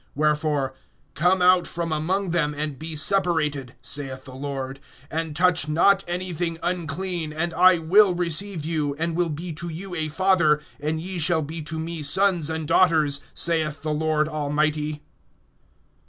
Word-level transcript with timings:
(17)Wherefore, 0.17 0.71
come 1.13 1.43
out 1.43 1.67
from 1.67 1.91
among 1.91 2.31
them, 2.31 2.55
and 2.55 2.79
be 2.79 2.95
separated, 2.95 3.75
saith 3.83 4.25
the 4.25 4.33
Lord, 4.33 4.79
and 5.11 5.35
touch 5.35 5.67
not 5.69 6.03
anything 6.07 6.57
unclean; 6.63 7.31
and 7.31 7.53
I 7.53 7.77
will 7.77 8.15
receive 8.15 8.65
you, 8.65 8.95
(18)and 8.97 9.13
will 9.13 9.29
be 9.29 9.53
to 9.53 9.69
you 9.69 9.93
a 9.93 10.07
Father, 10.07 10.59
and 10.79 10.99
ye 10.99 11.19
shall 11.19 11.43
be 11.43 11.61
to 11.61 11.77
me 11.77 12.01
sons 12.01 12.49
and 12.49 12.67
daughters, 12.67 13.21
saith 13.35 13.83
the 13.83 13.93
Lord 13.93 14.27
Almighty. 14.27 15.03